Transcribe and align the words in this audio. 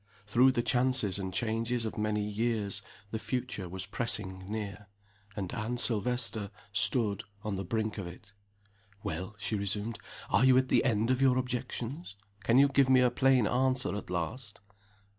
Through 0.25 0.53
the 0.53 0.63
chances 0.63 1.19
and 1.19 1.31
changes 1.31 1.85
of 1.85 1.95
many 1.95 2.23
years, 2.27 2.81
the 3.11 3.19
future 3.19 3.69
was 3.69 3.85
pressing 3.85 4.49
near 4.51 4.87
and 5.35 5.53
Anne 5.53 5.77
Silvester 5.77 6.49
stood 6.73 7.21
on 7.43 7.55
the 7.55 7.63
brink 7.63 7.99
of 7.99 8.07
it. 8.07 8.33
"Well?" 9.03 9.35
she 9.37 9.55
resumed. 9.55 9.99
"Are 10.31 10.43
you 10.43 10.57
at 10.57 10.69
the 10.69 10.83
end 10.83 11.11
of 11.11 11.21
your 11.21 11.37
objections? 11.37 12.15
Can 12.43 12.57
you 12.57 12.67
give 12.67 12.89
me 12.89 13.01
a 13.01 13.11
plain 13.11 13.45
answer 13.45 13.95
at 13.95 14.09
last?" 14.09 14.59